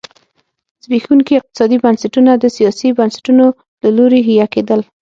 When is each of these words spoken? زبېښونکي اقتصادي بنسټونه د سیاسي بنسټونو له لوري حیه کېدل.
زبېښونکي 0.83 1.33
اقتصادي 1.37 1.77
بنسټونه 1.85 2.31
د 2.37 2.45
سیاسي 2.57 2.89
بنسټونو 2.99 3.45
له 3.83 3.89
لوري 3.97 4.19
حیه 4.27 4.47
کېدل. 4.53 4.81